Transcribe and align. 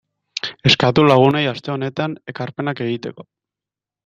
Eskatu 0.69 1.03
lagunei 1.11 1.43
aste 1.51 1.75
honetan 1.75 2.17
ekarpenak 2.35 2.83
egiteko. 2.89 3.29